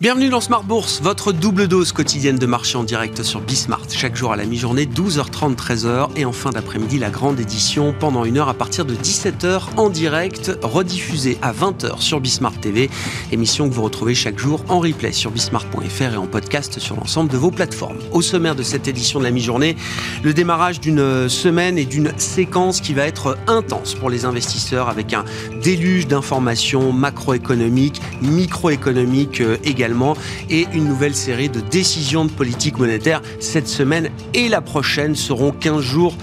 [0.00, 3.82] Bienvenue dans Smart Bourse, votre double dose quotidienne de marché en direct sur Bismart.
[3.90, 6.08] Chaque jour à la mi-journée, 12h30, 13h.
[6.16, 9.90] Et en fin d'après-midi, la grande édition pendant une heure à partir de 17h en
[9.90, 12.88] direct, rediffusée à 20h sur Bismart TV.
[13.30, 17.30] Émission que vous retrouvez chaque jour en replay sur bismart.fr et en podcast sur l'ensemble
[17.30, 17.98] de vos plateformes.
[18.10, 19.76] Au sommaire de cette édition de la mi-journée,
[20.24, 25.12] le démarrage d'une semaine et d'une séquence qui va être intense pour les investisseurs avec
[25.12, 25.26] un
[25.62, 29.58] déluge d'informations macroéconomiques, microéconomiques euh,
[30.48, 35.52] et une nouvelle série de décisions de politique monétaire cette semaine et la prochaine seront
[35.52, 36.14] 15 jours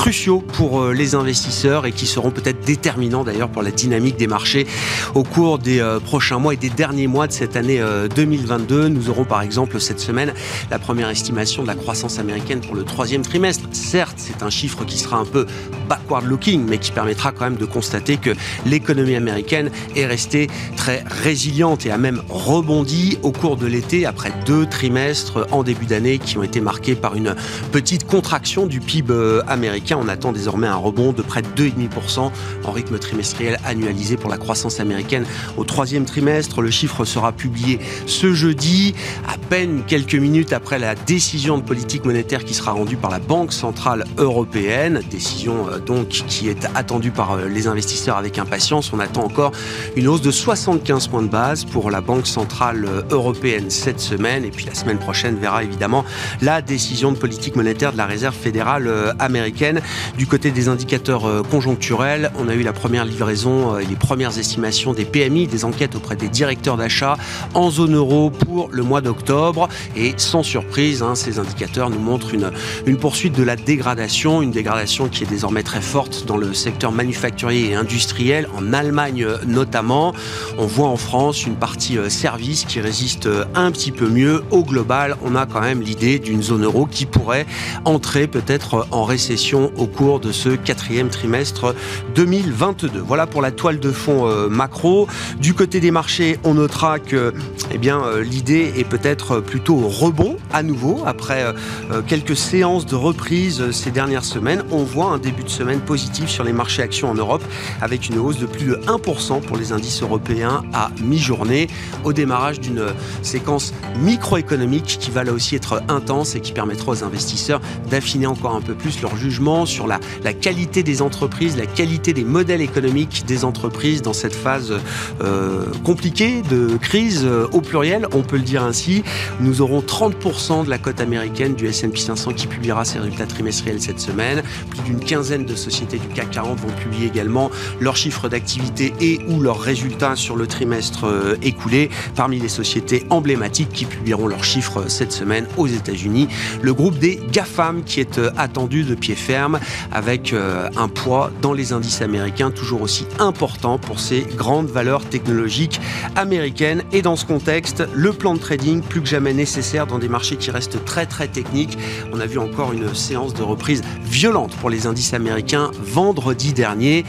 [0.00, 4.26] cruciaux pour euh, les investisseurs et qui seront peut-être déterminants d'ailleurs pour la dynamique des
[4.26, 4.66] marchés
[5.14, 7.82] au cours des euh, prochains mois et des derniers mois de cette année
[8.16, 8.74] 2022.
[8.74, 10.32] Euh, Nous aurons par exemple cette semaine
[10.70, 13.64] la première estimation de la croissance américaine pour le troisième trimestre.
[13.72, 15.44] Certes, c'est un chiffre qui sera un peu
[15.86, 18.30] backward looking, mais qui permettra quand même de constater que
[18.64, 20.46] l'économie américaine est restée
[20.78, 25.84] très résiliente et a même rebondi au cours de l'été après deux trimestres en début
[25.84, 27.34] d'année qui ont été marqués par une
[27.70, 32.30] petite contraction du PIB américain on attend désormais un rebond de près de 2,5%
[32.64, 35.24] en rythme trimestriel annualisé pour la croissance américaine
[35.56, 36.62] au troisième trimestre.
[36.62, 38.94] Le chiffre sera publié ce jeudi,
[39.28, 43.18] à peine quelques minutes après la décision de politique monétaire qui sera rendue par la
[43.18, 45.00] Banque Centrale Européenne.
[45.10, 48.92] Décision euh, donc qui est attendue par euh, les investisseurs avec impatience.
[48.92, 49.52] On attend encore
[49.96, 54.44] une hausse de 75 points de base pour la Banque Centrale euh, Européenne cette semaine.
[54.44, 56.04] Et puis la semaine prochaine verra évidemment
[56.42, 59.79] la décision de politique monétaire de la Réserve fédérale américaine.
[60.16, 63.96] Du côté des indicateurs euh, conjoncturels, on a eu la première livraison et euh, les
[63.96, 67.16] premières estimations des PMI, des enquêtes auprès des directeurs d'achat
[67.54, 69.68] en zone euro pour le mois d'octobre.
[69.96, 72.50] Et sans surprise, hein, ces indicateurs nous montrent une,
[72.86, 76.92] une poursuite de la dégradation, une dégradation qui est désormais très forte dans le secteur
[76.92, 80.14] manufacturier et industriel, en Allemagne euh, notamment.
[80.58, 84.42] On voit en France une partie service qui résiste un petit peu mieux.
[84.50, 87.46] Au global, on a quand même l'idée d'une zone euro qui pourrait
[87.84, 91.74] entrer peut-être en récession au cours de ce quatrième trimestre
[92.14, 93.00] 2022.
[93.00, 95.06] Voilà pour la toile de fond euh, macro.
[95.40, 97.32] Du côté des marchés, on notera que
[97.72, 101.44] eh bien, euh, l'idée est peut-être plutôt rebond à nouveau après
[101.90, 104.64] euh, quelques séances de reprise ces dernières semaines.
[104.70, 107.42] On voit un début de semaine positif sur les marchés actions en Europe
[107.80, 111.68] avec une hausse de plus de 1% pour les indices européens à mi-journée
[112.04, 112.86] au démarrage d'une
[113.22, 117.60] séquence microéconomique qui va là aussi être intense et qui permettra aux investisseurs
[117.90, 119.98] d'affiner encore un peu plus leur jugement sur la,
[120.32, 124.72] qualité des entreprises, la qualité des modèles économiques des entreprises dans cette phase
[125.20, 129.02] euh, compliquée de crise euh, au pluriel, on peut le dire ainsi.
[129.40, 133.80] Nous aurons 30% de la cote américaine du S&P 500 qui publiera ses résultats trimestriels
[133.80, 134.42] cette semaine.
[134.70, 137.50] Plus d'une quinzaine de sociétés du CAC 40 vont publier également
[137.80, 141.90] leurs chiffres d'activité et ou leurs résultats sur le trimestre euh, écoulé.
[142.14, 146.28] Parmi les sociétés emblématiques qui publieront leurs chiffres cette semaine aux États-Unis,
[146.62, 149.49] le groupe des GAFAM qui est attendu de pied ferme
[149.92, 155.04] avec euh, un poids dans les indices américains toujours aussi important pour ces grandes valeurs
[155.04, 155.80] technologiques
[156.16, 156.82] américaines.
[156.92, 160.36] Et dans ce contexte, le plan de trading plus que jamais nécessaire dans des marchés
[160.36, 161.78] qui restent très très techniques.
[162.12, 167.04] On a vu encore une séance de reprise violente pour les indices américains vendredi dernier.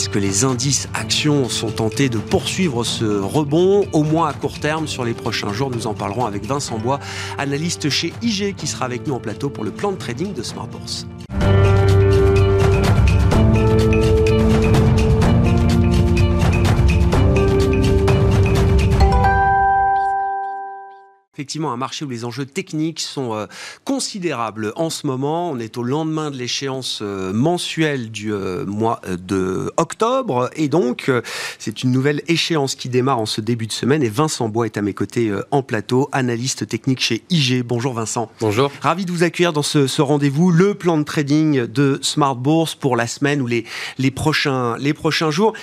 [0.00, 4.58] Est-ce que les indices actions sont tentés de poursuivre ce rebond, au moins à court
[4.58, 7.00] terme, sur les prochains jours Nous en parlerons avec Vincent Bois,
[7.36, 10.42] analyste chez IG, qui sera avec nous en plateau pour le plan de trading de
[10.42, 11.06] Smart Bourse.
[21.40, 23.46] Effectivement un marché où les enjeux techniques sont euh,
[23.84, 25.50] considérables en ce moment.
[25.50, 31.10] On est au lendemain de l'échéance euh, mensuelle du euh, mois de octobre et donc
[31.58, 34.76] c'est une nouvelle échéance qui démarre en ce début de semaine et Vincent Bois est
[34.76, 37.62] à mes côtés en plateau, analyste technique chez IG.
[37.64, 38.30] Bonjour Vincent.
[38.40, 38.70] Bonjour.
[38.82, 42.96] Ravi de vous accueillir dans ce, rendez-vous, le plan de trading de Smart Bourse pour
[42.96, 43.64] la semaine ou les,
[43.96, 45.54] les, prochains, les prochains jours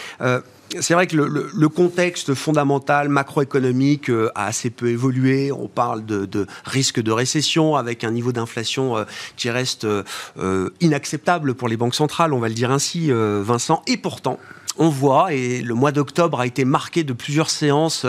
[0.79, 5.51] c'est vrai que le, contexte fondamental macroéconomique euh, a assez peu évolué.
[5.51, 9.03] On parle de, risque de récession avec un niveau d'inflation euh,
[9.35, 13.81] qui reste euh, inacceptable pour les banques centrales, on va le dire ainsi, Vincent.
[13.87, 14.39] Et pourtant,
[14.77, 18.05] on voit, et le mois d'octobre a été marqué de plusieurs séances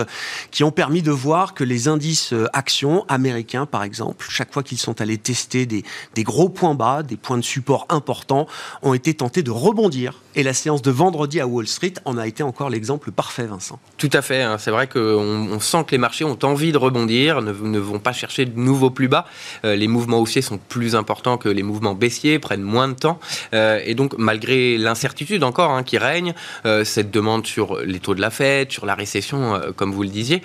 [0.51, 4.79] qui ont permis de voir que les indices actions américains, par exemple, chaque fois qu'ils
[4.79, 5.85] sont allés tester des,
[6.19, 8.47] gros points bas, des points de support importants,
[8.83, 10.23] ont été tentés de rebondir.
[10.35, 13.81] Et la séance de vendredi à Wall Street en a été encore l'exemple parfait, Vincent.
[13.97, 14.43] Tout à fait.
[14.43, 14.57] Hein.
[14.59, 18.13] C'est vrai qu'on on sent que les marchés ont envie de rebondir, ne, vont pas
[18.13, 19.27] chercher de nouveaux plus bas.
[19.65, 23.19] Euh, les mouvements haussiers sont plus importants que les mouvements baissiers, prennent moins de temps.
[23.55, 28.15] Euh, et donc, malgré l'incertitude encore hein, qui règne, euh, cette demande sur les taux
[28.15, 30.43] de la Fed, sur la récession, comme vous le disiez,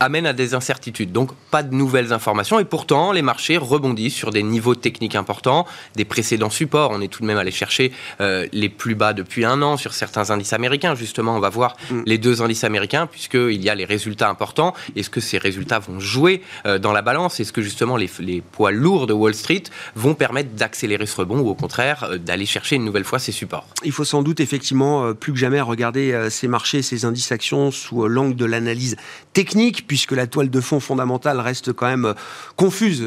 [0.00, 1.12] amène à des incertitudes.
[1.12, 2.58] Donc, pas de nouvelles informations.
[2.58, 6.90] Et pourtant, les marchés rebondissent sur des niveaux techniques importants, des précédents supports.
[6.92, 10.30] On est tout de même allé chercher les plus bas depuis un an sur certains
[10.30, 10.94] indices américains.
[10.94, 12.02] Justement, on va voir mm.
[12.06, 14.74] les deux indices américains, puisqu'il y a les résultats importants.
[14.94, 17.40] Est-ce que ces résultats vont jouer dans la balance?
[17.40, 19.64] Est-ce que justement les, les poids lourds de Wall Street
[19.94, 23.32] vont permettre d'accélérer ce rebond ou au contraire euh, d'aller chercher une nouvelle fois ces
[23.32, 23.66] supports?
[23.84, 27.32] Il faut sans doute effectivement euh, plus que jamais regarder euh, ces marchés, ces indices
[27.32, 28.96] actions sous l'angle de l'analyse
[29.32, 32.14] technique, puisque la toile de fond fondamentale reste quand même
[32.56, 33.06] confuse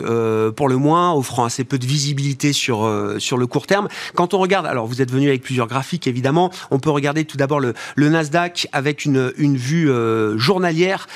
[0.56, 2.88] pour le moins, offrant assez peu de visibilité sur,
[3.18, 3.88] sur le court terme.
[4.14, 7.38] Quand on regarde, alors vous êtes venu avec plusieurs graphiques évidemment, on peut regarder tout
[7.38, 9.90] d'abord le, le, Nasdaq avec une, une vue
[10.36, 11.08] journalière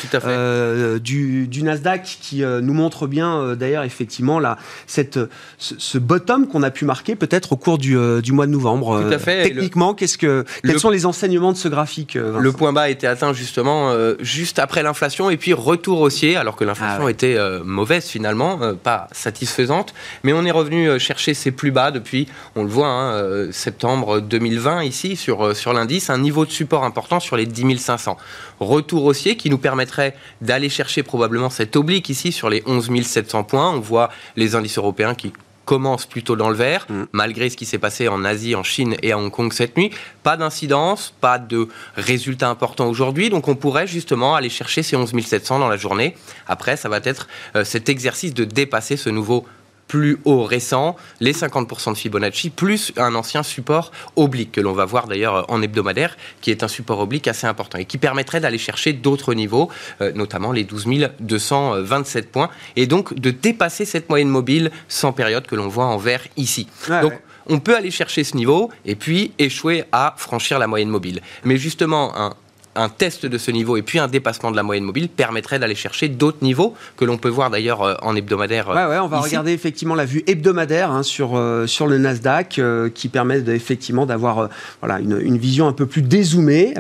[1.04, 4.58] du, du, Nasdaq qui nous montre bien d'ailleurs effectivement là,
[4.88, 5.20] cette,
[5.58, 9.04] ce, bottom qu'on a pu marquer peut-être au cours du, euh, du, mois de novembre.
[9.04, 9.44] Tout à fait.
[9.44, 12.90] Techniquement, qu'est-ce que, quels sont les enseignements de ce graphique euh, Le point bas a
[12.90, 17.12] été atteint justement euh, juste après l'inflation et puis retour haussier, alors que l'inflation ah
[17.12, 19.94] était mauvaise finalement, pas satisfaisante.
[20.24, 24.84] Mais on est revenu chercher ses plus bas depuis, on le voit, hein, septembre 2020
[24.84, 28.18] ici sur, sur l'indice, un niveau de support important sur les 10 500.
[28.60, 33.44] Retour haussier qui nous permettrait d'aller chercher probablement cette oblique ici sur les 11 700
[33.44, 33.72] points.
[33.72, 35.34] On voit les indices européens qui
[35.66, 37.04] commencent plutôt dans le vert, mm.
[37.12, 39.92] malgré ce qui s'est passé en Asie, en Chine et à Hong Kong cette nuit.
[40.24, 45.14] Pas d'incidence, pas de résultats importants aujourd'hui, donc on pourrait justement aller chercher ces 11
[45.24, 46.16] 700 dans la journée.
[46.48, 49.46] Après, ça va être euh, cet exercice de dépasser ce nouveau
[49.88, 54.86] plus haut récent, les 50% de Fibonacci, plus un ancien support oblique que l'on va
[54.86, 58.58] voir d'ailleurs en hebdomadaire, qui est un support oblique assez important et qui permettrait d'aller
[58.58, 59.70] chercher d'autres niveaux,
[60.02, 60.88] euh, notamment les 12
[61.20, 65.98] 227 points, et donc de dépasser cette moyenne mobile sans période que l'on voit en
[65.98, 66.68] vert ici.
[67.02, 67.14] donc,
[67.46, 71.22] on peut aller chercher ce niveau et puis échouer à franchir la moyenne mobile.
[71.44, 72.34] Mais justement, un,
[72.76, 75.76] un test de ce niveau et puis un dépassement de la moyenne mobile permettrait d'aller
[75.76, 78.70] chercher d'autres niveaux que l'on peut voir d'ailleurs euh, en hebdomadaire.
[78.70, 82.60] Ouais, ouais, on va regarder effectivement la vue hebdomadaire hein, sur, euh, sur le Nasdaq
[82.60, 84.50] euh, qui permet effectivement d'avoir
[84.82, 86.74] voilà, une, une, vision un peu plus dézoomée.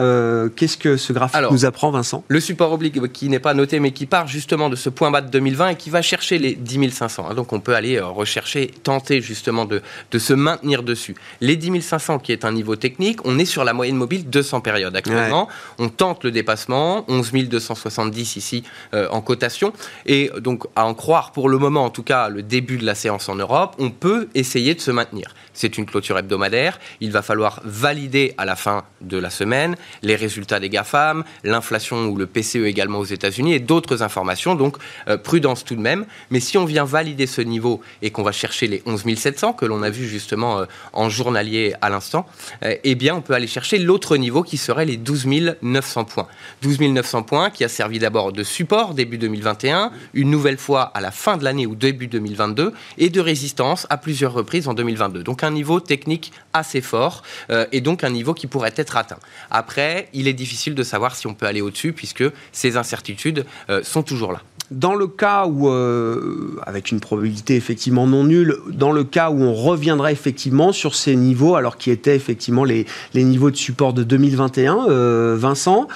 [0.56, 2.24] Qu'est-ce que ce graphique nous apprend, Vincent?
[2.28, 5.22] Le support oblique qui n'est pas noté mais qui part justement de ce point bas
[5.22, 7.28] de 2020 et qui va chercher les 10 500.
[7.30, 7.34] Hein.
[7.34, 9.81] donc on peut aller rechercher, tenter justement de,
[10.12, 11.16] de se maintenir dessus.
[11.42, 14.62] Les 10 500 qui est un niveau technique, on est sur la moyenne mobile 200
[14.62, 15.48] périodes actuellement
[15.82, 18.63] on tente le dépassement, 11 270 ici
[18.94, 19.74] euh, en cotation.
[20.06, 22.95] Et donc, à en croire pour le moment, en tout cas, le début de la
[22.95, 25.33] séance en Europe, on peut essayer de se maintenir.
[25.53, 26.80] C'est une clôture hebdomadaire.
[27.00, 32.07] Il va falloir valider à la fin de la semaine les résultats des GAFAM, l'inflation
[32.07, 34.56] ou le PCE également aux États-Unis et d'autres informations.
[34.56, 34.77] Donc,
[35.07, 36.06] euh, prudence tout de même.
[36.31, 39.65] Mais si on vient valider ce niveau et qu'on va chercher les 11 700 que
[39.65, 42.25] l'on a vu justement euh, en journalier à l'instant,
[42.62, 45.24] eh bien, on peut aller chercher l'autre niveau qui serait les 12
[45.62, 46.27] 900 900 points.
[46.61, 51.01] 12 900 points qui a servi d'abord de support début 2021, une nouvelle fois à
[51.01, 55.23] la fin de l'année ou début 2022, et de résistance à plusieurs reprises en 2022.
[55.23, 59.19] Donc un niveau technique assez fort euh, et donc un niveau qui pourrait être atteint.
[59.51, 63.83] Après, il est difficile de savoir si on peut aller au-dessus puisque ces incertitudes euh,
[63.83, 64.41] sont toujours là
[64.71, 69.42] dans le cas où, euh, avec une probabilité effectivement non nulle, dans le cas où
[69.42, 74.04] on reviendrait effectivement sur ces niveaux, alors qui étaient effectivement les, niveaux de support de
[74.04, 75.87] 2021, euh, Vincent,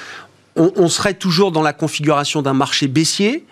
[0.58, 3.46] on, serait toujours dans la configuration d'un marché baissier.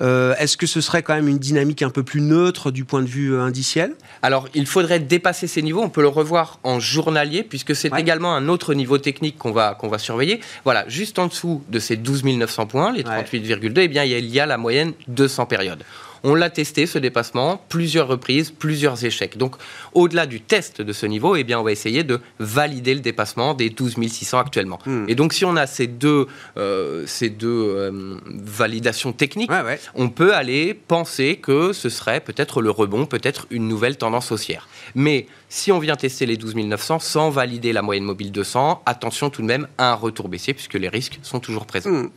[0.00, 3.00] Euh, est-ce que ce serait quand même une dynamique un peu plus neutre du point
[3.00, 3.94] de vue euh, indiciel?
[4.22, 5.82] Alors, il faudrait dépasser ces niveaux.
[5.82, 9.74] On peut le revoir en journalier, puisque c'est également un autre niveau technique qu'on va,
[9.74, 10.40] qu'on va surveiller.
[10.64, 14.40] Voilà, juste en dessous de ces 12 900 points, les 38,2, eh bien, il y
[14.40, 15.82] a la moyenne 200 périodes.
[16.28, 19.38] On l'a testé, ce dépassement, plusieurs reprises, plusieurs échecs.
[19.38, 19.54] Donc,
[19.94, 23.54] au-delà du test de ce niveau, eh bien, on va essayer de valider le dépassement
[23.54, 24.80] des 12 600 actuellement.
[24.86, 25.04] Hmm.
[25.06, 29.52] Et donc, si on a ces deux, euh, ces deux euh, validations techniques,
[29.94, 34.66] on peut aller penser que ce serait peut-être le rebond, peut-être une nouvelle tendance haussière.
[34.96, 39.30] Mais si on vient tester les 12 900 sans valider la moyenne mobile 200, attention
[39.30, 41.90] tout de même à un retour baissier puisque les risques sont toujours présents.
[41.90, 42.10] Hmm.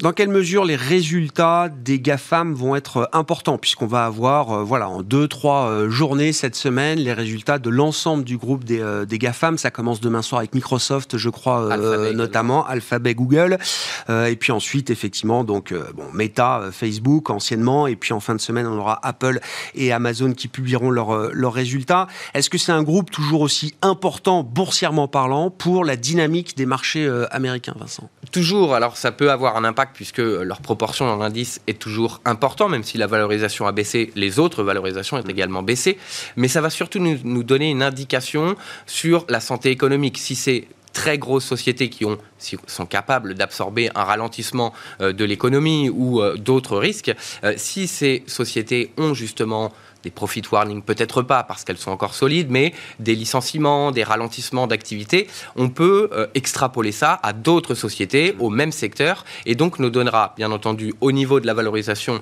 [0.00, 5.02] Dans quelle mesure les résultats des GAFAM vont être importants, puisqu'on va avoir, voilà, en
[5.02, 9.58] deux, trois journées cette semaine, les résultats de l'ensemble du groupe des, des, GAFAM.
[9.58, 11.76] Ça commence demain soir avec Microsoft, je crois,
[12.14, 13.58] notamment, Alphabet, Google.
[14.08, 17.86] et puis ensuite, effectivement, donc, bon, Meta, Facebook, anciennement.
[17.86, 19.40] Et puis en fin de semaine, on aura Apple
[19.74, 22.06] et Amazon qui publieront leurs résultats.
[22.34, 27.06] Est-ce que c'est un groupe toujours aussi important, boursièrement parlant, pour la dynamique des marchés
[27.06, 28.08] euh, américains, Vincent?
[28.32, 28.74] Toujours.
[28.74, 32.82] Alors, ça peut avoir un impact puisque leur proportion dans l'indice est toujours important, même
[32.82, 35.30] si la valorisation a baissé, les autres valorisations mm.
[35.30, 35.98] également baissé.
[36.36, 40.18] Mais ça va surtout nous, nous donner une indication sur la santé économique.
[40.18, 45.90] Si c'est très grosses sociétés qui ont, sont capables d'absorber un ralentissement euh, de l'économie
[45.90, 47.12] ou euh, d'autres risques,
[47.56, 49.72] si ces sociétés ont justement
[50.04, 54.66] des profit warnings, peut-être pas parce qu'elles sont encore solides, mais des licenciements, des ralentissements
[54.66, 59.90] d'activité, on peut euh, extrapoler ça à d'autres sociétés au même secteur et donc nous
[59.90, 62.20] donnera, bien entendu, au niveau de la valorisation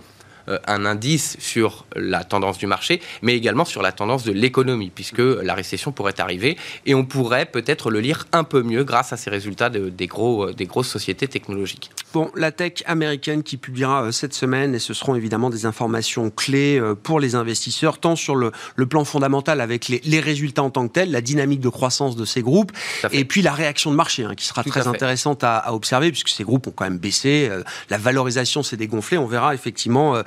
[0.48, 5.18] un indice sur la tendance du marché, mais également sur la tendance de l'économie, puisque
[5.18, 6.56] la récession pourrait arriver
[6.86, 10.48] et on pourrait peut-être le lire un peu mieux grâce à ces résultats des, gros,
[10.48, 11.90] euh, des grosses sociétés technologiques.
[12.12, 16.30] Bon, la tech américaine qui publiera euh, cette semaine, et ce seront évidemment des informations
[16.30, 18.52] clés pour les investisseurs, tant sur le,
[18.88, 22.42] plan fondamental avec les, résultats en tant que tels, la dynamique de croissance de ces
[22.42, 22.72] groupes,
[23.10, 26.44] et puis la réaction de marché, hein, qui sera très intéressante à, observer, puisque ces
[26.44, 27.50] groupes ont quand même baissé,
[27.90, 30.22] la valorisation s'est dégonflée, on verra effectivement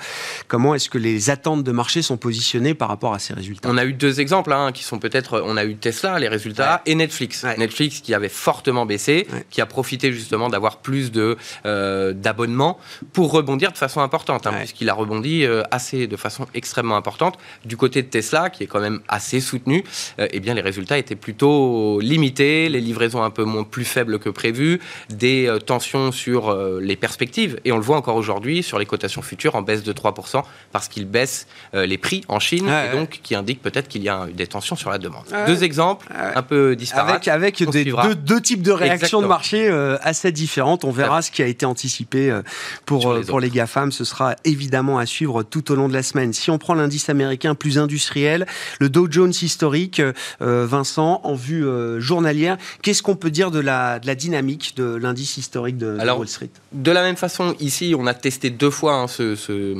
[0.48, 3.70] Comment est-ce que les attentes de marché sont positionnées par rapport à ces résultats?
[3.70, 6.82] On a eu deux exemples hein, qui sont peut-être, on a eu Tesla, les résultats,
[6.86, 7.46] et Netflix.
[7.58, 12.78] Netflix qui avait fortement baissé, qui a profité justement d'avoir plus de euh, d'abonnements
[13.14, 17.38] pour rebondir de façon importante, hein, puisqu'il a rebondi euh, assez de façon extrêmement importante.
[17.66, 19.84] Du côté de Tesla, qui est quand même assez soutenu,
[20.20, 24.20] euh, eh bien les résultats étaient plutôt limités, les livraisons un peu moins plus faibles
[24.20, 28.86] que prévu, des tensions sur les perspectives, et on le voit encore aujourd'hui sur les
[28.86, 32.96] cotations futures en baisse de 3% parce qu'il baisse euh, les prix en Chine et
[32.96, 35.26] donc qui indique peut-être qu'il y a des tensions sur la demande.
[35.48, 37.28] Deux exemples un peu disparates.
[37.28, 40.84] Avec, deux, types de réactions de marché euh, assez différentes.
[40.84, 42.42] On verra ce qui a été anticipé euh,
[42.86, 43.92] pour, les, pour les GAFAM.
[43.92, 46.34] Ce sera évidemment à suivre tout au long de la semaine.
[46.34, 48.46] Si on prend l'indice américain plus industriel,
[48.80, 50.02] le Dow Jones historique,
[50.40, 51.66] Vincent, en vue
[52.00, 56.28] journalière, qu'est-ce qu'on peut dire de la, de la dynamique de l'indice historique de, Wall
[56.28, 56.50] Street?
[56.72, 59.74] De la même façon, ici, on a testé deux fois hein, ce, ce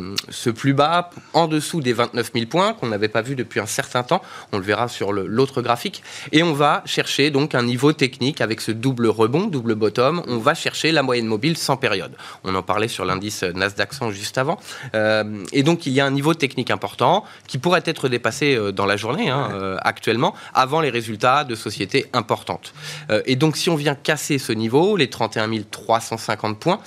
[0.50, 4.04] plus bas, en dessous des 29 000 points, qu'on n'avait pas vu depuis un certain
[4.04, 4.22] temps.
[4.52, 6.04] On le verra sur l'autre graphique.
[6.32, 10.24] Et on va chercher donc un niveau technique avec ce double rebond, double bottom.
[10.28, 12.16] On va chercher la moyenne mobile sans période.
[12.44, 14.58] On en parlait sur l'indice Nasdaq 100 juste avant.
[14.94, 18.72] Euh, et donc, il y a un niveau technique important qui pourrait être dépassé euh,
[18.72, 22.74] dans la journée, hein, euh, actuellement, avant les résultats de sociétés importantes.
[23.26, 26.80] et donc, si on vient casser ce niveau, les 31 350 points,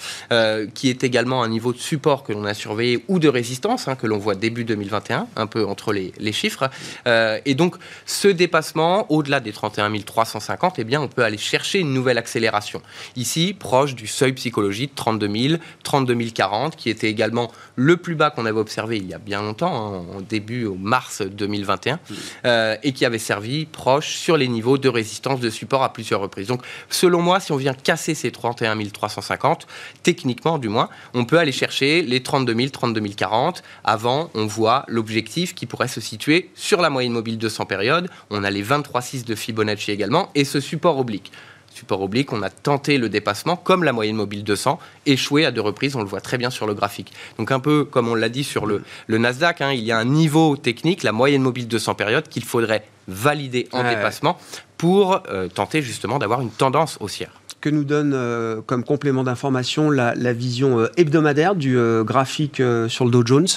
[0.75, 3.97] qui est également un niveau de support que l'on a surveillé ou de résistance hein,
[3.97, 6.71] que l'on voit début 2021, un peu entre les, chiffres.
[7.07, 11.81] Euh, et donc, ce dépassement, au-delà des 31 350, eh bien, on peut aller chercher
[11.81, 12.83] une nouvelle accélération.
[13.17, 18.15] Ici, proche du seuil psychologique de 32 000, 32 040, qui était également le plus
[18.15, 21.99] bas qu'on avait observé il y a bien longtemps, hein, en début au mars 2021,
[22.45, 26.21] euh, et qui avait servi proche sur les niveaux de résistance de support à plusieurs
[26.21, 26.49] reprises.
[26.49, 29.67] Donc, selon moi, si on vient casser ces 31 350,
[30.03, 33.63] techniquement du moins, on peut aller chercher les 32 000, 32 040.
[33.85, 38.09] Avant, on voit l'objectif qui pourrait se situer sur la moyenne mobile 200 périodes.
[38.31, 41.33] On a les 23,6 de Fibonacci également, et ce support oblique
[41.79, 45.61] support oblique, on a tenté le dépassement comme la moyenne mobile 200, échoué à deux
[45.61, 47.13] reprises, on le voit très bien sur le graphique.
[47.39, 50.05] Donc un peu comme on l'a dit sur le, Nasdaq, hein, il y a un
[50.05, 54.39] niveau technique, la moyenne mobile 200 périodes, qu'il faudrait valider en dépassement
[54.77, 59.91] pour euh, tenter justement d'avoir une tendance haussière que nous donne euh, comme complément d'information
[59.91, 63.49] la, vision euh, hebdomadaire du euh, graphique sur le Dow Jones,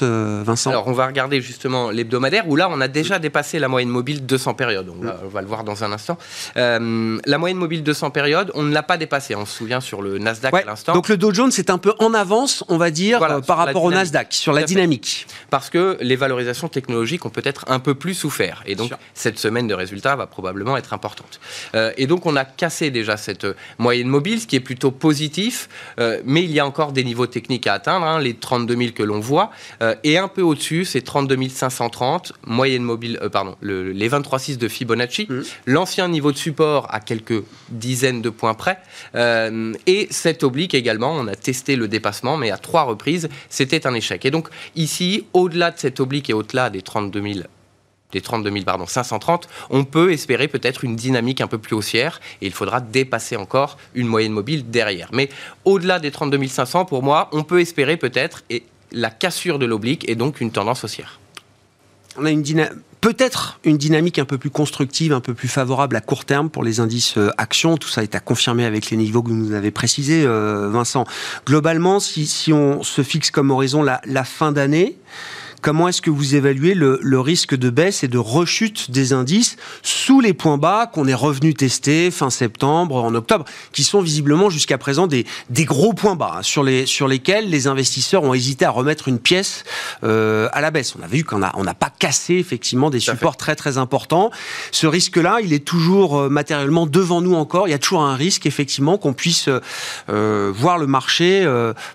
[0.44, 3.90] Vincent Alors, on va regarder justement l'hebdomadaire où là, on a déjà dépassé la moyenne
[3.90, 4.90] mobile 200 périodes.
[4.90, 6.18] On va, on va le voir dans un instant.
[6.56, 9.36] la moyenne mobile 200 périodes, on ne l'a pas dépassée.
[9.36, 10.94] On se souvient sur le Nasdaq à l'instant.
[10.94, 13.92] Donc, le Dow Jones est un peu en avance, on va dire, par rapport au
[13.92, 15.28] Nasdaq, sur la dynamique.
[15.50, 18.64] Parce que les valorisations technologiques ont peut-être un peu plus souffert.
[18.66, 21.40] Et donc, cette semaine de résultats va probablement être importante.
[21.98, 23.46] et donc, on a cassé déjà cette
[23.78, 25.68] moyenne moyenne mobile, ce qui est plutôt positif,
[26.00, 28.92] euh, mais il y a encore des niveaux techniques à atteindre, hein, les 32 000
[28.96, 33.58] que l'on voit, euh, et un peu au-dessus, c'est 32 530, moyenne mobile, euh, pardon,
[33.62, 35.42] les 23,6 de Fibonacci, mmh.
[35.66, 38.78] l'ancien niveau de support à quelques dizaines de points près,
[39.88, 43.94] et cette oblique également, on a testé le dépassement, mais à trois reprises, c'était un
[43.94, 44.24] échec.
[44.26, 47.46] Et donc ici, au-delà de cette oblique et au-delà des 32 000
[48.12, 52.48] des 32 pardon, 530, on peut espérer peut-être une dynamique un peu plus haussière et
[52.48, 55.10] il faudra dépasser encore une moyenne mobile derrière.
[55.14, 55.30] Mais
[55.66, 58.44] au-delà des 32 500, pour moi, on peut espérer peut-être
[58.92, 61.20] la cassure de l'oblique et donc une tendance haussière.
[62.18, 62.44] On a une
[63.00, 66.64] peut-être une dynamique un peu plus constructive, un peu plus favorable à court terme pour
[66.64, 67.78] les indices euh, actions.
[67.78, 71.06] Tout ça est à confirmer avec les niveaux que vous nous avez précisés, euh, Vincent.
[71.46, 74.98] Globalement, si, on se fixe comme horizon la fin d'année,
[75.62, 80.20] Comment est-ce que vous évaluez le, risque de baisse et de rechute des indices sous
[80.20, 84.80] les points bas qu'on est revenu tester fin septembre, en octobre, qui sont visiblement jusqu'à
[84.80, 88.66] présent des, des gros points bas hein, sur, les, sur lesquels les investisseurs ont hésité
[88.66, 89.64] à remettre une pièce
[90.04, 90.96] euh, à la baisse.
[91.00, 94.32] On a vu qu'on n'a on pas cassé effectivement des supports très très importants.
[94.72, 97.68] Ce risque-là, il est toujours euh, matériellement devant nous encore.
[97.68, 99.48] Il y a toujours un risque effectivement qu'on puisse
[100.10, 101.48] euh, voir le marché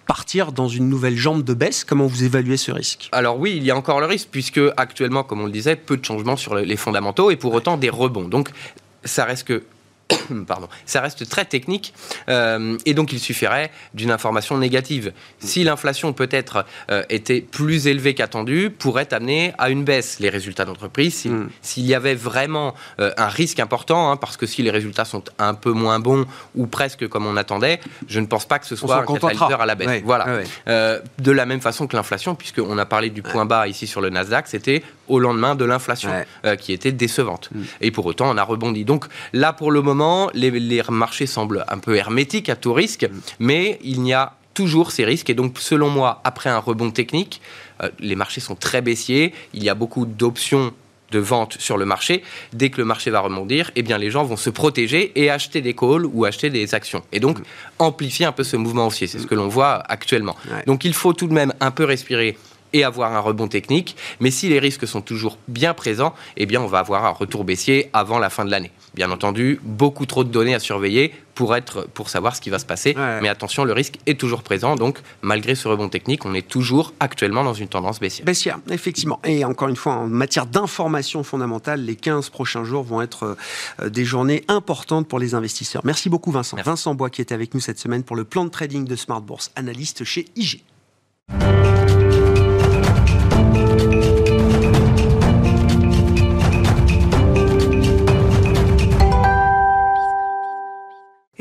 [0.07, 1.85] partir dans une nouvelle jambe de baisse.
[1.85, 3.09] Comment vous évaluez ce risque?
[3.13, 5.97] Alors oui, il y a encore le risque, puisque actuellement, comme on le disait, peu
[5.97, 8.29] de changements sur les fondamentaux et pour autant des rebonds.
[8.29, 8.51] Donc,
[9.05, 9.65] ça reste que
[10.47, 10.69] Pardon.
[10.85, 11.93] Ça reste très technique
[12.29, 15.13] euh, et donc il suffirait d'une information négative.
[15.39, 20.65] Si l'inflation peut-être euh, était plus élevée qu'attendue, pourrait amener à une baisse les résultats
[20.65, 21.25] d'entreprise.
[21.25, 21.49] Hmm.
[21.63, 25.25] S'il y avait vraiment euh, un risque important, hein, parce que si les résultats sont
[25.39, 28.77] un peu moins bons ou presque comme on attendait, je ne pense pas que ce
[28.77, 30.03] soit un catalyseur à la baisse.
[30.05, 30.41] Voilà.
[30.67, 34.11] de la même façon que l'inflation, puisqu'on a parlé du point bas ici sur le
[34.11, 36.11] Nasdaq, c'était au lendemain de l'inflation
[36.61, 37.51] qui était décevante.
[37.55, 37.63] Hmm.
[37.81, 38.85] Et pour autant, on a rebondi.
[38.85, 43.09] Donc là, pour le moment les, marchés semblent un peu hermétiques à tout risque,
[43.39, 45.31] mais il y a toujours ces risques.
[45.31, 47.41] Et donc, selon moi, après un rebond technique,
[47.83, 49.33] euh, les marchés sont très baissiers.
[49.53, 50.73] Il y a beaucoup d'options
[51.13, 52.25] de vente sur le marché.
[52.53, 55.61] Dès que le marché va rebondir, eh bien, les gens vont se protéger et acheter
[55.61, 57.03] des calls ou acheter des actions.
[57.13, 57.39] Et donc,
[57.79, 59.07] amplifier un peu ce mouvement haussier.
[59.07, 60.37] C'est ce que l'on voit actuellement.
[60.67, 62.37] Donc, il faut tout de même un peu respirer
[62.77, 63.97] et avoir un rebond technique.
[64.21, 67.45] Mais si les risques sont toujours bien présents, eh bien, on va avoir un retour
[67.45, 68.71] baissier avant la fin de l'année.
[68.95, 72.59] Bien entendu, beaucoup trop de données à surveiller pour, être, pour savoir ce qui va
[72.59, 72.95] se passer.
[73.21, 74.75] Mais attention, le risque est toujours présent.
[74.75, 78.25] Donc, malgré ce rebond technique, on est toujours actuellement dans une tendance baissière.
[78.25, 79.21] Baissière, effectivement.
[79.25, 83.37] Et encore une fois, en matière d'information fondamentale, les 15 prochains jours vont être
[83.81, 85.83] euh, des journées importantes pour les investisseurs.
[85.85, 86.57] Merci beaucoup, Vincent.
[86.65, 89.21] Vincent Bois qui était avec nous cette semaine pour le plan de trading de Smart
[89.21, 90.63] Bourse, analyste chez IG.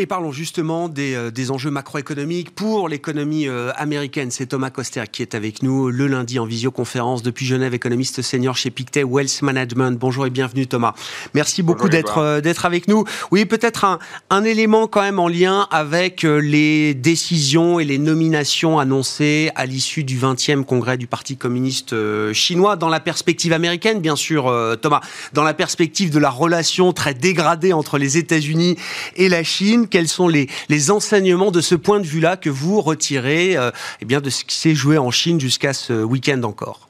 [0.06, 4.30] Et parlons justement des, euh, des enjeux macroéconomiques pour l'économie euh, américaine.
[4.30, 8.56] C'est Thomas Coster qui est avec nous le lundi en visioconférence depuis Genève, économiste senior
[8.56, 9.98] chez Pictet Wealth Management.
[9.98, 10.94] Bonjour et bienvenue Thomas.
[11.34, 13.04] Merci beaucoup d'être euh, d'être avec nous.
[13.32, 13.98] Oui, peut-être un,
[14.30, 20.04] un élément quand même en lien avec les décisions et les nominations annoncées à l'issue
[20.04, 21.96] du 20e congrès du Parti communiste
[22.34, 25.02] chinois dans la perspective américaine, bien sûr, Thomas,
[25.34, 28.78] dans la perspective de la relation très dégradée entre les États-Unis
[29.16, 33.56] et la Chine quels sont les, enseignements de ce point de vue-là que vous retirez
[33.56, 36.90] euh, eh bien, de ce qui s'est joué en Chine jusqu'à ce week-end encore?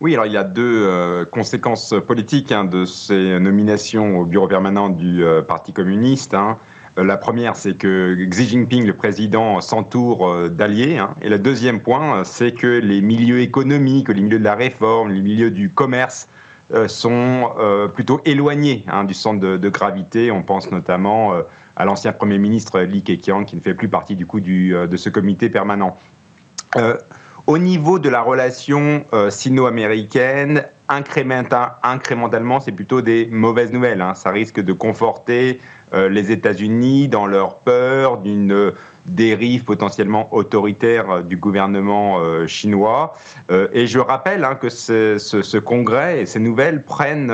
[0.00, 4.48] Oui, alors il y a deux euh, conséquences politiques hein, de ces nominations au bureau
[4.48, 6.34] permanent du euh, Parti communiste.
[6.34, 6.58] Hein.
[6.96, 10.98] La première, c'est que Xi Jinping, le président, s'entoure d'alliés.
[10.98, 11.14] Hein.
[11.22, 15.20] Et le deuxième point, c'est que les milieux économiques, les milieux de la réforme, les
[15.20, 16.37] milieux du commerce euh,
[16.88, 20.30] sont euh, plutôt éloignés hein, du centre de, gravité.
[20.30, 21.42] On pense notamment euh,
[21.76, 25.08] à l'ancien Premier ministre Li Keqiang, qui ne fait plus partie du coup de ce
[25.08, 25.96] comité permanent.
[27.46, 34.00] au niveau de la relation sino-américaine, incrémentalement, c'est plutôt des mauvaises nouvelles.
[34.00, 34.14] Hein.
[34.14, 35.60] Ça risque de conforter
[35.92, 38.72] les États-Unis dans leur peur d'une
[39.08, 43.14] dérive potentiellement autoritaire euh, du gouvernement euh, chinois.
[43.50, 47.30] Euh, et je rappelle hein, que ce, congrès et ces nouvelles prennent,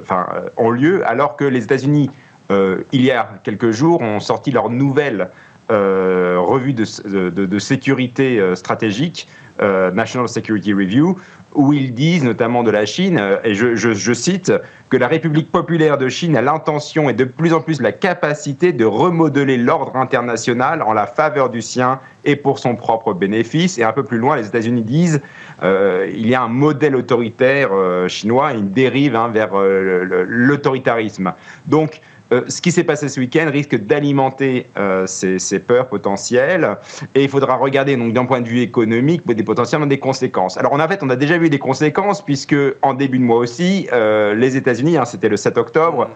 [0.00, 2.10] enfin, ont lieu alors que les États-Unis,
[2.50, 5.30] il y a quelques jours, ont sorti leur nouvelle
[5.68, 9.28] revue de sécurité stratégique,
[9.60, 11.16] National Security Review,
[11.54, 14.52] où ils disent, notamment de la Chine, euh, et je, cite,
[14.90, 18.72] que la République populaire de Chine a l'intention et de plus en plus la capacité
[18.72, 23.78] de remodeler l'ordre international en la faveur du sien et pour son propre bénéfice.
[23.78, 25.20] Et un peu plus loin, les États-Unis disent
[25.62, 31.32] euh, il y a un modèle autoritaire euh, chinois, une dérive hein, vers l'autoritarisme.
[31.66, 32.00] Donc,
[32.48, 36.76] ce qui s'est passé ce week-end risque d'alimenter euh, ces, peurs potentielles
[37.14, 40.56] et il faudra regarder donc d'un point de vue économique des potentiellement des conséquences.
[40.56, 43.88] Alors en fait, on a déjà vu des conséquences puisque en début de mois aussi,
[43.92, 46.08] euh, les États-Unis, hein, c'était le 7 octobre,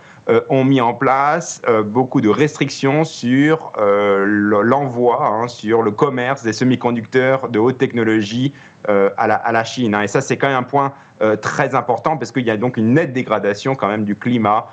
[0.51, 7.49] ont mis en place beaucoup de restrictions sur l'envoi, hein, sur le commerce des semi-conducteurs
[7.49, 8.53] de haute technologie
[8.87, 9.95] à, la, Chine.
[9.95, 10.03] Hein.
[10.03, 10.93] Et ça, c'est quand même un point
[11.41, 14.67] très important parce qu'il y a donc une nette dégradation quand même du climat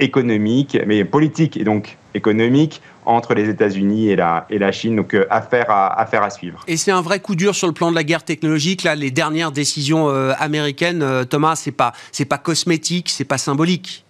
[0.00, 4.96] économique, mais politique et donc économique entre les États-Unis et la, et la Chine.
[4.96, 6.64] Donc, affaire, à, affaire à suivre.
[6.66, 8.82] Et c'est un vrai coup dur sur le plan de la guerre technologique.
[8.82, 14.05] Là, les dernières décisions américaines, Thomas, c'est pas, c'est pas cosmétique, c'est pas symbolique.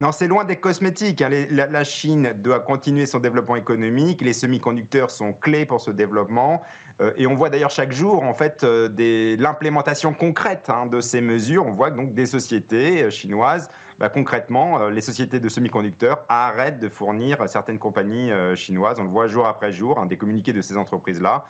[0.00, 1.22] Non, c'est loin des cosmétiques.
[1.22, 1.28] Hein.
[1.50, 4.20] la, Chine doit continuer son développement économique.
[4.20, 6.62] Les semi-conducteurs sont clés pour ce développement.
[7.00, 11.20] Euh, et on voit d'ailleurs chaque jour, en fait, euh, l'implémentation concrète hein, de ces
[11.20, 11.66] mesures.
[11.66, 16.88] On voit donc des sociétés euh, chinoises, bah, concrètement, les sociétés de semi-conducteurs arrêtent de
[16.88, 19.00] fournir certaines compagnies chinoises.
[19.00, 21.44] On le voit jour après jour, hein, des communiqués de ces entreprises-là.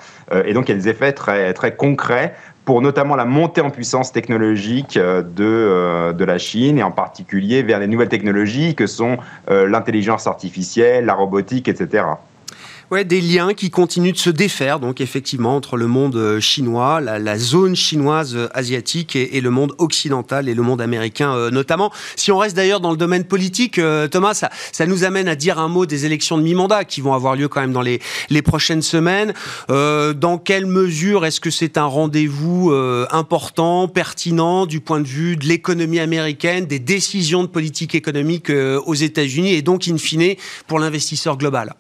[0.47, 2.33] et donc, il y a des effets très, très concrets
[2.69, 6.91] pour notamment la montée en puissance technologique euh, de, euh, de la Chine et en
[6.91, 9.17] particulier vers les nouvelles technologies que sont
[9.49, 12.05] euh, l'intelligence artificielle, la robotique, etc.
[12.91, 17.03] Ouais, des liens qui continuent de se défaire, donc effectivement, entre le monde euh, chinois,
[17.03, 21.93] la, zone chinoise euh, asiatique et, le monde occidental et le monde américain euh, notamment.
[22.17, 23.79] Si on reste d'ailleurs dans le domaine politique,
[24.11, 27.13] Thomas, ça, ça, nous amène à dire un mot des élections de mi-mandat qui vont
[27.13, 29.35] avoir lieu quand même dans les, les prochaines semaines.
[29.69, 32.73] dans quelle mesure est-ce que c'est un rendez-vous
[33.11, 38.95] important, pertinent du point de vue de l'économie américaine, des décisions de politique économique aux
[38.95, 41.75] États-Unis et donc, in fine, pour l'investisseur global?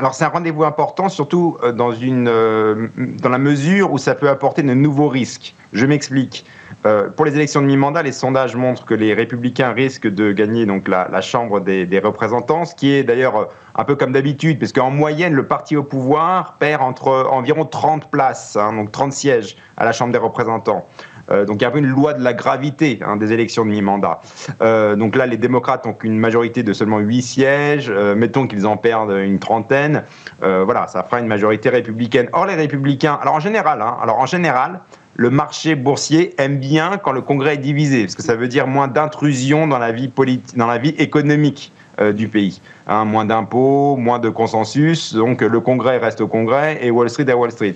[0.00, 4.14] Alors c'est un rendez-vous important, surtout euh, dans, une, euh, dans la mesure où ça
[4.14, 5.54] peut apporter de nouveaux risques.
[5.74, 6.46] Je m'explique.
[6.86, 10.64] Euh, pour les élections de mi-mandat, les sondages montrent que les républicains risquent de gagner
[10.64, 14.90] donc la, Chambre des, représentants, ce qui est d'ailleurs un peu comme d'habitude, parce qu'en
[14.90, 19.84] moyenne, le parti au pouvoir perd entre environ 30 places, hein, donc 30 sièges à
[19.84, 20.86] la Chambre des représentants.
[21.32, 23.64] Euh, donc il y a un peu une loi de la gravité hein, des élections
[23.64, 24.20] de mi-mandat.
[24.62, 27.90] Euh, donc là, les démocrates ont une majorité de seulement 8 sièges.
[27.90, 30.04] Euh, mettons qu'ils en perdent une trentaine.
[30.40, 32.28] voilà, ça fera une majorité républicaine.
[32.32, 34.80] Or, les républicains, alors en général, hein, alors en général,
[35.16, 38.66] le marché boursier aime bien quand le Congrès est divisé, parce que ça veut dire
[38.66, 40.10] moins d'intrusion dans la vie
[40.56, 41.72] dans la vie économique
[42.14, 42.62] du pays.
[42.86, 45.14] Hein, moins d'impôts, moins de consensus.
[45.14, 47.74] Donc le Congrès reste au Congrès et Wall Street à Wall Street.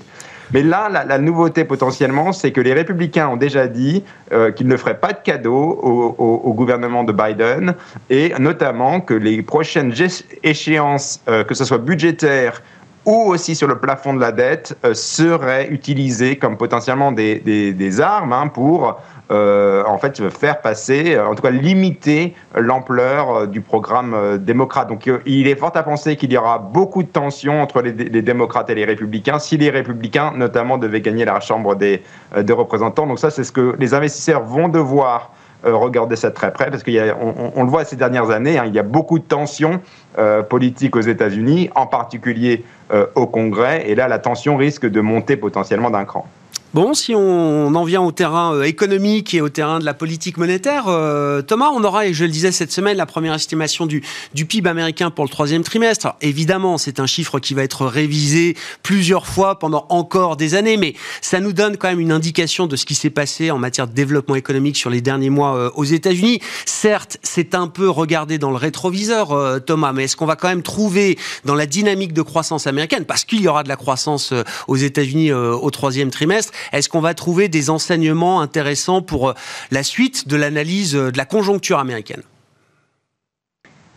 [0.53, 4.77] Mais là, la, nouveauté potentiellement, c'est que les républicains ont déjà dit euh, qu'ils ne
[4.77, 5.79] feraient pas de cadeaux
[6.19, 7.75] au, gouvernement de Biden.
[8.11, 9.93] Et notamment que les prochaines
[10.43, 12.63] échéances, euh, que ce soit budgétaires
[13.05, 18.01] ou aussi sur le plafond de la dette, euh, seraient utilisées comme potentiellement des, des,
[18.01, 18.99] armes hein, pour
[19.31, 24.89] euh, en fait faire passer, euh, en tout cas limiter l'ampleur euh, du programme démocrate.
[24.89, 28.69] Donc il est fort à penser qu'il y aura beaucoup de tensions entre les, démocrates
[28.69, 32.03] et les républicains si les républicains notamment devaient gagner la Chambre des,
[32.39, 33.07] des représentants.
[33.07, 35.31] Donc ça c'est ce que les investisseurs vont devoir
[35.65, 38.79] regarder ça très près, parce qu'on on, le voit ces dernières années, hein, il y
[38.79, 39.81] a beaucoup de tensions
[40.49, 42.65] politiques aux États-Unis, en particulier
[43.15, 46.27] au Congrès, et là la tension risque de monter potentiellement d'un cran.
[46.75, 50.39] Bon, si on en vient au terrain euh, économique et au terrain de la politique
[50.39, 54.03] monétaire, euh, Thomas, on aura, et je le disais cette semaine, la première estimation du,
[54.35, 56.17] du PIB américain pour le troisième trimestre.
[56.21, 60.95] évidemment, c'est un chiffre qui va être révisé plusieurs fois pendant encore des années, mais
[61.21, 63.93] ça nous donne quand même une indication de ce qui s'est passé en matière de
[63.93, 66.41] développement économique sur les derniers mois euh, aux États-Unis.
[66.67, 70.63] Certes, c'est un peu regardé dans le rétroviseur, Thomas, mais est-ce qu'on va quand même
[70.63, 74.35] trouver dans la dynamique de croissance américaine, parce qu'il y aura de la croissance
[74.67, 79.35] aux États-Unis au troisième trimestre, est-ce qu'on va trouver des enseignements intéressants pour euh,
[79.71, 82.23] la suite de l'analyse euh, de la conjoncture américaine?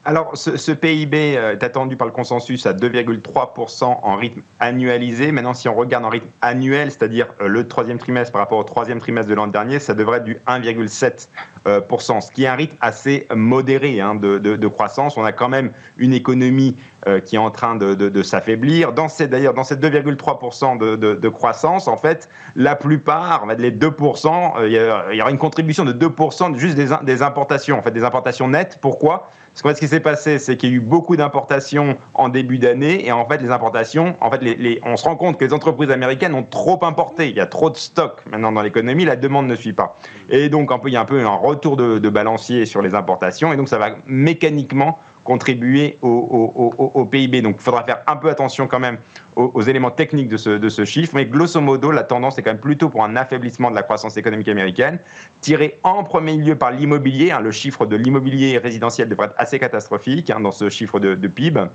[0.07, 5.33] Alors, ce, PIB euh, est attendu par le consensus à 2,3% en rythme annualisé.
[5.33, 8.99] Maintenant, si on regarde en rythme annuel, c'est-à-dire le troisième trimestre par rapport au troisième
[8.99, 13.27] trimestre de l'an dernier, ça devrait être du 1,7%, ce qui est un rythme assez
[13.35, 15.17] modéré hein, de, croissance.
[15.17, 18.93] On a quand même une économie euh, qui est en train de, s'affaiblir.
[18.93, 24.67] D'ailleurs, dans ces 2,3% de, croissance, en fait, la plupart, les 2%, euh,
[25.11, 28.47] il y, aura une contribution de 2% juste des, des, importations, en fait, des importations
[28.47, 28.79] nettes.
[28.79, 29.29] Pourquoi?
[29.63, 32.59] Parce que ce qui s'est passé, c'est qu'il y a eu beaucoup d'importations en début
[32.59, 35.53] d'année, et en fait, les importations, en fait, les, on se rend compte que les
[35.53, 37.29] entreprises américaines ont trop importé.
[37.29, 39.95] Il y a trop de stocks maintenant dans l'économie, la demande ne suit pas.
[40.29, 43.57] Et donc, il y a un peu un retour de balancier sur les importations, et
[43.57, 47.41] donc ça va mécaniquement contribuer au, PIB.
[47.41, 48.97] Donc il faudra faire un peu attention quand même
[49.37, 51.13] aux, éléments techniques de ce, de ce, chiffre.
[51.15, 54.17] Mais grosso modo, la tendance est quand même plutôt pour un affaiblissement de la croissance
[54.17, 54.99] économique américaine,
[55.41, 57.31] tiré en premier lieu par l'immobilier.
[57.31, 61.13] Hein, le chiffre de l'immobilier résidentiel devrait être assez catastrophique hein, dans ce chiffre de,
[61.13, 61.65] de, PIB.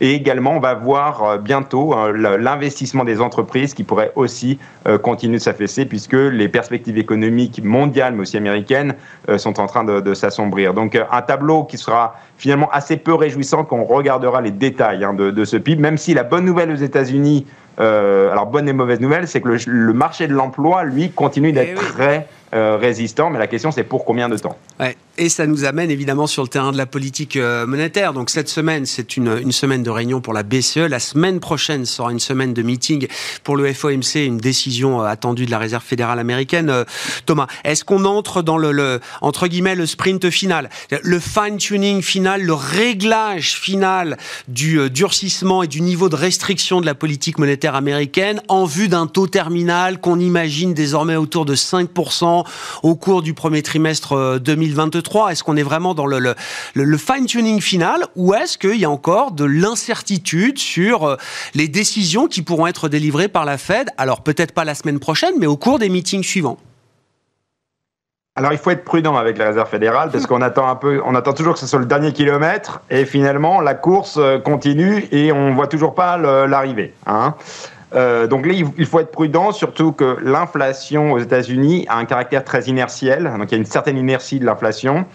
[0.00, 4.98] Et également, on va voir euh, bientôt hein, l'investissement des entreprises qui pourrait aussi euh,
[4.98, 8.94] continuer de s'affaisser puisque les perspectives économiques mondiales, mais aussi américaines,
[9.28, 10.74] euh, sont en train de, de s'assombrir.
[10.74, 15.14] Donc un tableau qui sera finalement assez peu réjouissant quand on regardera les détails hein,
[15.14, 17.46] de, ce PIB, même si la bonne nouvelle aux États-Unis États-Unis
[17.78, 21.92] alors bonne et mauvaise nouvelle, c'est que le, marché de l'emploi, lui, continue d'être eh
[21.92, 24.56] très résistant, mais la question c'est pour combien de temps?
[24.78, 24.96] Ouais.
[25.16, 28.12] Et ça nous amène évidemment sur le terrain de la politique euh, monétaire.
[28.14, 30.88] Donc cette semaine, c'est une, une, semaine de réunion pour la BCE.
[30.88, 33.06] La semaine prochaine sera une semaine de meeting
[33.44, 36.68] pour le FOMC, une décision euh, attendue de la Réserve fédérale américaine.
[36.68, 36.84] Euh,
[37.26, 42.42] Thomas, est-ce qu'on entre dans le, le, entre guillemets le sprint final, le fine-tuning final,
[42.42, 44.16] le réglage final
[44.48, 49.06] du durcissement et du niveau de restriction de la politique monétaire américaine en vue d'un
[49.06, 52.44] taux terminal qu'on imagine désormais autour de 5%
[52.82, 56.34] au cours du premier trimestre 2023 est-ce qu'on est vraiment dans le,
[56.96, 61.16] fine-tuning final ou est-ce qu'il y a encore de l'incertitude sur euh,
[61.54, 63.88] les décisions qui pourront être délivrées par la Fed?
[63.96, 66.58] Alors peut-être pas la semaine prochaine, mais au cours des meetings suivants
[68.36, 71.14] alors il faut être prudent avec la réserve fédérale parce qu'on attend un peu, on
[71.14, 75.30] attend toujours que ce soit le dernier kilomètre et finalement la course euh, continue et
[75.30, 76.94] on voit toujours pas l'arrivée.
[77.06, 77.36] Hein.
[77.94, 82.42] Euh, donc là, il faut être prudent, surtout que l'inflation aux États-Unis a un caractère
[82.42, 83.32] très inertiel.
[83.38, 85.06] Donc il y a une certaine inertie de l'inflation,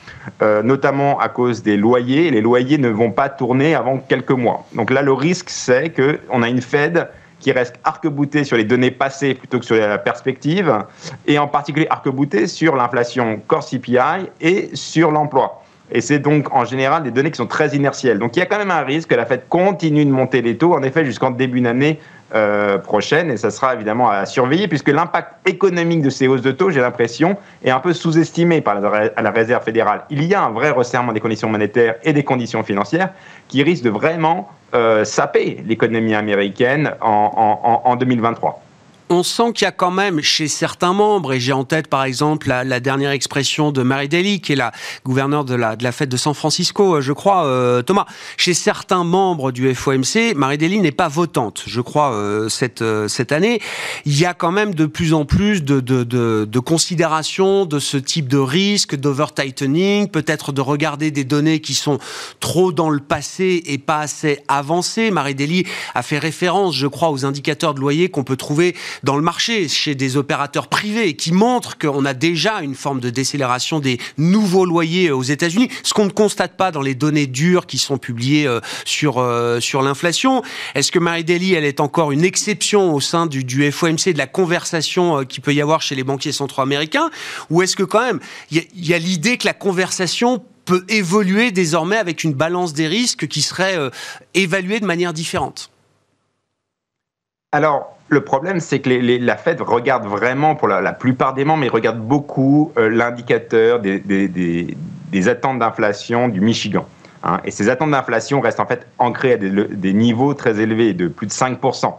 [0.41, 2.32] euh, notamment à cause des loyers.
[2.32, 4.65] Les loyers ne vont pas tourner avant quelques mois.
[4.75, 8.91] Donc là, le risque, c'est qu'on a une Fed qui reste arc-boutée sur les données
[8.91, 10.84] passées plutôt que sur la perspective,
[11.25, 15.63] et en particulier arc-boutée sur l'inflation core CPI et sur l'emploi.
[15.91, 18.19] Et c'est donc en général des données qui sont très inertielles.
[18.19, 20.56] Donc il y a quand même un risque que la Fed continue de monter les
[20.56, 21.99] taux, en effet, jusqu'en début d'année
[22.35, 23.31] euh, prochaine.
[23.31, 26.81] Et ça sera évidemment à surveiller, puisque l'impact économique de ces hausses de taux, j'ai
[26.81, 30.01] l'impression, est un peu sous-estimé par la, Réserve fédérale.
[30.09, 33.09] Il y a un vrai resserrement des conditions monétaires et des conditions financières
[33.47, 38.61] qui risque de vraiment euh, saper l'économie américaine en, en 2023
[39.09, 42.03] on sent qu'il y a quand même chez certains membres, et j'ai en tête par
[42.03, 44.71] exemple la, dernière expression de Mary Daly, qui est la
[45.03, 48.05] gouverneure de la, fête de San Francisco, euh, je crois, euh, Thomas.
[48.37, 53.31] Chez certains membres du FOMC, Mary Daly n'est pas votante, je crois, euh, cette, cette
[53.31, 53.61] année.
[54.05, 57.79] Il y a quand même de plus en plus de, de, de, de considération de
[57.79, 61.97] ce type de risque, d'over-tightening, peut-être de regarder des données qui sont
[62.39, 65.11] trop dans le passé et pas assez avancées.
[65.11, 69.15] Mary Daly a fait référence, je crois, aux indicateurs de loyer qu'on peut trouver dans
[69.15, 73.79] le marché, chez des opérateurs privés, qui montrent qu'on a déjà une forme de décélération
[73.79, 77.77] des nouveaux loyers aux États-Unis, ce qu'on ne constate pas dans les données dures qui
[77.77, 80.43] sont publiées euh, sur, euh, sur l'inflation.
[80.75, 84.17] Est-ce que Marie Daly, elle est encore une exception au sein du, du FOMC, de
[84.17, 87.09] la conversation euh, qui peut y avoir chez les banquiers centraux américains?
[87.49, 88.19] Ou est-ce que quand même,
[88.51, 93.27] il y a l'idée que la conversation peut évoluer désormais avec une balance des risques
[93.27, 93.77] qui serait
[94.35, 95.71] évaluée de manière différente?
[97.51, 101.67] Alors, le problème, c'est que la Fed regarde vraiment, pour la, plupart des membres, mais
[101.69, 106.87] regarde beaucoup euh, l'indicateur des, attentes d'inflation du Michigan.
[107.23, 107.39] Hein.
[107.45, 111.27] Et ces attentes d'inflation restent en fait ancrées à des, niveaux très élevés, de plus
[111.27, 111.93] de 5%.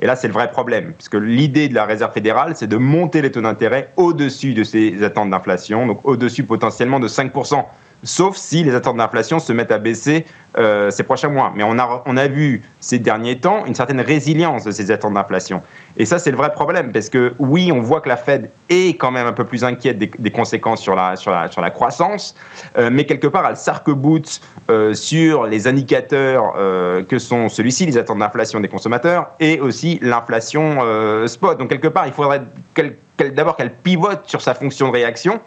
[0.00, 3.22] Et là, c'est le vrai problème, puisque l'idée de la Réserve fédérale, c'est de monter
[3.22, 7.64] les taux d'intérêt au-dessus de ces attentes d'inflation, donc au-dessus potentiellement de 5%
[8.02, 10.26] sauf si les attentes d'inflation se mettent à baisser
[10.58, 11.52] euh, ces prochains mois.
[11.54, 15.14] Mais on a, on a vu ces derniers temps une certaine résilience de ces attentes
[15.14, 15.62] d'inflation.
[15.96, 18.96] Et ça, c'est le vrai problème, parce que oui, on voit que la Fed est
[18.96, 22.34] quand même un peu plus inquiète des, conséquences sur la, sur la, sur la croissance,
[22.78, 26.54] euh, mais quelque part, elle s'arc-boute euh, sur les indicateurs
[27.08, 30.78] que sont celui-ci, les attentes d'inflation des consommateurs, et aussi l'inflation
[31.26, 31.58] spot.
[31.58, 32.42] Donc quelque part, il faudrait
[32.74, 32.96] qu'elle
[33.30, 35.40] d'abord qu'elle pivote sur sa fonction de réaction,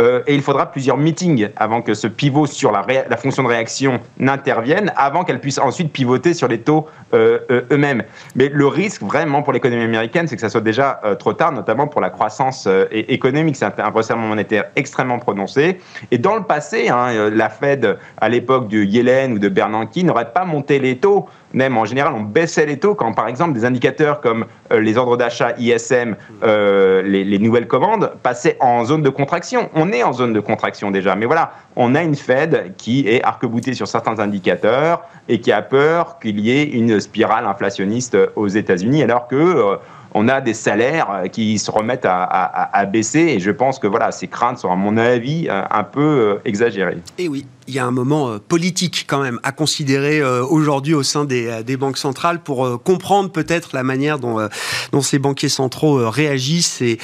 [0.00, 3.48] euh, et il faudra plusieurs meetings avant que ce pivot sur la, la fonction de
[3.48, 8.04] réaction n'intervienne, avant qu'elle puisse ensuite pivoter sur les taux euh, euh, eux-mêmes.
[8.34, 11.86] Mais le risque vraiment pour l'économie américaine, c'est que ça soit déjà trop tard, notamment
[11.86, 13.56] pour la croissance économique.
[13.56, 15.78] C'est un, resserrement monétaire extrêmement prononcé.
[16.10, 20.32] Et dans le passé, hein, la Fed, à l'époque de Yellen ou de Bernanke, n'aurait
[20.32, 23.64] pas monté les taux même en général, on baissait les taux quand, par exemple, des
[23.64, 29.08] indicateurs comme euh, les ordres d'achat ISM, euh, les, nouvelles commandes, passaient en zone de
[29.08, 29.70] contraction.
[29.74, 33.22] On est en zone de contraction déjà, mais voilà, on a une Fed qui est
[33.22, 38.48] arc-boutée sur certains indicateurs et qui a peur qu'il y ait une spirale inflationniste aux
[38.48, 39.76] États-Unis, alors que euh,
[40.14, 44.26] on a des salaires qui se remettent à, baisser et je pense que voilà, ces
[44.26, 46.96] craintes sont à mon avis un peu exagérées.
[47.18, 51.24] Et oui, il y a un moment politique quand même à considérer aujourd'hui au sein
[51.24, 54.48] des, banques centrales pour comprendre peut-être la manière dont,
[54.92, 56.98] dont ces banquiers centraux réagissent et,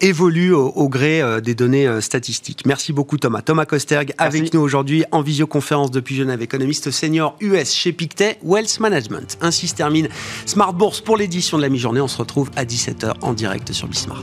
[0.00, 2.64] évoluent au, gré des données statistiques.
[2.66, 3.42] Merci beaucoup Thomas.
[3.42, 8.80] Thomas Kosterg avec nous aujourd'hui en visioconférence depuis Genève, économiste senior US chez Pictet Wealth
[8.80, 9.38] Management.
[9.40, 10.08] Ainsi se termine
[10.46, 12.00] Smart Bourse pour l'édition de la mi-journée.
[12.00, 14.22] On se retrouve à 17h en direct sur Bismart.